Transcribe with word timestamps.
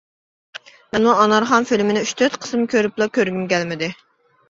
مەنمۇ 0.95 1.13
«ئانارخان» 1.19 1.69
فىلىمىنى 1.73 2.05
ئۈچ-تۆت 2.07 2.41
قىسىم 2.43 2.67
كۆرۈپلا 2.75 3.13
كۆرگۈم 3.21 3.51
كەلمىدى. 3.57 3.97